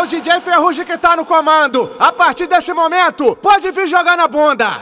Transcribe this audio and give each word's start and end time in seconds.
É 0.00 0.02
o 0.02 0.06
DJ 0.06 0.40
Ferrugem 0.40 0.86
que 0.86 0.96
tá 0.96 1.14
no 1.14 1.26
comando. 1.26 1.94
A 1.98 2.10
partir 2.10 2.46
desse 2.46 2.72
momento, 2.72 3.36
pode 3.36 3.70
vir 3.70 3.86
jogar 3.86 4.16
na 4.16 4.26
bunda. 4.26 4.80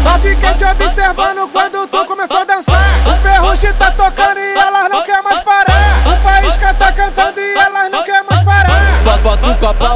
Só 0.00 0.16
fiquei 0.22 0.54
te 0.56 0.64
observando 0.64 1.48
quando 1.52 1.65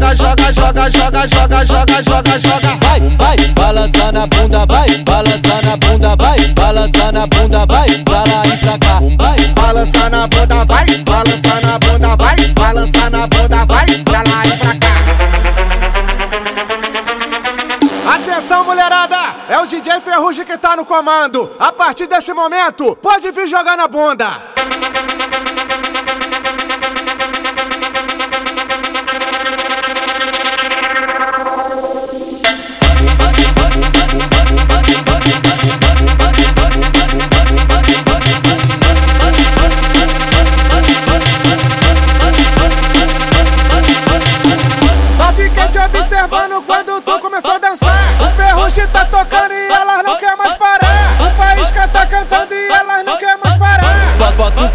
joga, 0.00 0.44
joga, 0.90 1.22
joga, 1.26 1.60
joga, 1.64 1.64
joga, 1.64 2.00
joga, 2.02 2.38
joga. 2.38 2.68
Vai, 2.80 3.00
vai, 3.16 3.36
um 3.46 3.54
balança 3.54 4.12
na 4.12 4.26
bunda, 4.26 4.66
vai, 4.66 4.88
um 4.96 5.04
balança 5.04 5.62
na 5.64 5.76
bunda, 5.76 6.16
vai, 6.16 6.38
um 6.40 6.54
balança 6.54 7.12
na 7.12 7.26
bunda, 7.26 7.66
vai, 7.66 7.86
um 7.90 8.02
pra 8.04 8.20
lá 8.20 8.42
e 8.46 8.56
pra 8.56 8.78
cá. 8.78 8.98
Um 9.02 9.16
vai, 9.16 9.36
um 9.44 9.54
balança 9.54 10.08
na 10.10 10.26
bunda, 10.26 10.64
vai, 10.64 10.86
um 10.96 11.04
balança 11.04 11.60
na 11.66 11.78
bunda, 11.78 12.16
vai, 12.16 12.34
um 12.36 12.52
balança 12.54 13.10
na 13.10 13.26
bunda, 13.26 13.64
vai, 13.66 13.86
um 13.94 14.04
pra 14.04 14.22
lá 14.22 14.46
e 14.46 14.56
pra 14.56 14.72
cá. 14.82 14.94
Atenção, 18.14 18.64
mulherada! 18.64 19.16
É 19.48 19.58
o 19.58 19.66
DJ 19.66 20.00
Ferrugem 20.00 20.44
que 20.44 20.56
tá 20.58 20.74
no 20.76 20.84
comando. 20.84 21.50
A 21.58 21.72
partir 21.72 22.06
desse 22.08 22.32
momento, 22.32 22.96
pode 22.96 23.30
vir 23.30 23.46
jogar 23.46 23.76
na 23.76 23.86
bunda. 23.86 24.49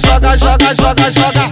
joga, 0.00 0.36
joga, 0.36 0.74
joga, 0.74 1.10
joga, 1.10 1.10
joga. 1.10 1.51